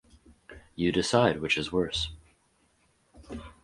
[0.73, 2.11] You decide, which is worse.